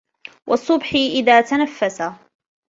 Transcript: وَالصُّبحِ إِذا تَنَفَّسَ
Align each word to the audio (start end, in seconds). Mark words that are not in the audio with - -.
وَالصُّبحِ 0.47 0.93
إِذا 0.93 1.41
تَنَفَّسَ 1.41 2.01